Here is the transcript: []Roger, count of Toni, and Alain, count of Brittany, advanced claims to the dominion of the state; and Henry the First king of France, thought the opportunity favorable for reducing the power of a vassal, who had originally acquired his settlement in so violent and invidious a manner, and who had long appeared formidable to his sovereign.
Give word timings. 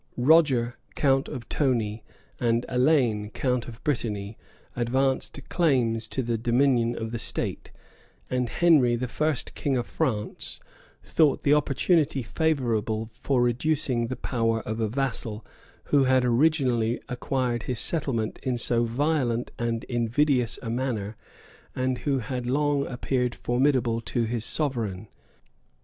[]Roger, 0.17 0.79
count 0.95 1.27
of 1.27 1.47
Toni, 1.47 2.03
and 2.39 2.65
Alain, 2.67 3.29
count 3.29 3.67
of 3.67 3.83
Brittany, 3.83 4.35
advanced 4.75 5.39
claims 5.49 6.07
to 6.07 6.23
the 6.23 6.39
dominion 6.39 6.95
of 6.97 7.11
the 7.11 7.19
state; 7.19 7.69
and 8.27 8.49
Henry 8.49 8.95
the 8.95 9.07
First 9.07 9.53
king 9.53 9.77
of 9.77 9.85
France, 9.85 10.59
thought 11.03 11.43
the 11.43 11.53
opportunity 11.53 12.23
favorable 12.23 13.11
for 13.13 13.43
reducing 13.43 14.07
the 14.07 14.15
power 14.15 14.61
of 14.61 14.79
a 14.79 14.87
vassal, 14.89 15.45
who 15.83 16.05
had 16.05 16.25
originally 16.25 16.99
acquired 17.07 17.61
his 17.69 17.79
settlement 17.79 18.39
in 18.41 18.57
so 18.57 18.83
violent 18.83 19.51
and 19.59 19.83
invidious 19.83 20.57
a 20.63 20.71
manner, 20.71 21.15
and 21.75 21.99
who 21.99 22.17
had 22.17 22.47
long 22.47 22.87
appeared 22.87 23.35
formidable 23.35 24.01
to 24.01 24.23
his 24.23 24.43
sovereign. 24.43 25.09